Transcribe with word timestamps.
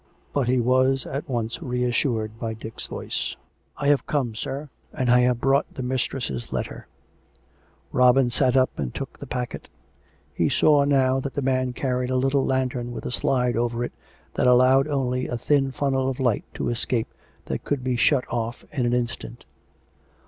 But 0.33 0.47
he 0.47 0.59
was 0.59 1.05
at 1.05 1.29
once 1.29 1.61
reassured 1.61 2.39
by 2.39 2.55
Dick's 2.55 2.87
voice." 2.87 3.35
I 3.77 3.89
have 3.89 4.07
come, 4.07 4.33
sir; 4.33 4.69
and 4.91 5.11
I 5.11 5.19
have 5.19 5.39
brought 5.39 5.71
the 5.75 5.83
mistress' 5.83 6.51
letter." 6.51 6.87
Robin 7.91 8.31
sat 8.31 8.57
up 8.57 8.71
and 8.79 8.95
took 8.95 9.19
the 9.19 9.27
packet. 9.27 9.69
He 10.33 10.49
saw 10.49 10.85
now 10.85 11.19
that 11.19 11.33
the 11.33 11.43
man 11.43 11.73
carried 11.73 12.09
a 12.09 12.15
little 12.17 12.43
lantern 12.47 12.91
with 12.93 13.05
a 13.05 13.11
slide 13.11 13.55
over 13.55 13.83
it 13.83 13.93
that 14.33 14.47
allowed 14.47 14.87
only 14.87 15.27
a 15.27 15.37
thin 15.37 15.69
funnel 15.71 16.09
of 16.09 16.19
light 16.19 16.45
to 16.55 16.69
escape 16.69 17.13
that 17.45 17.63
could 17.63 17.83
be 17.83 17.95
shut 17.95 18.25
off 18.27 18.65
in 18.71 18.87
an 18.87 18.93
instant. 18.93 19.45